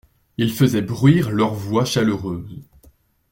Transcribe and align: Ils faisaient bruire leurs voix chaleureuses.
Ils 0.37 0.51
faisaient 0.51 0.81
bruire 0.81 1.29
leurs 1.29 1.53
voix 1.53 1.85
chaleureuses. 1.85 2.65